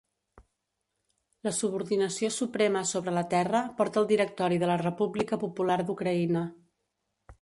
La 1.47 1.51
subordinació 1.57 2.31
suprema 2.37 2.83
sobre 2.93 3.13
la 3.17 3.25
terra 3.35 3.61
porta 3.83 4.03
el 4.03 4.09
Directori 4.13 4.59
de 4.65 4.71
la 4.73 4.79
República 4.85 5.41
Popular 5.45 5.77
d'Ucraïna. 5.91 6.43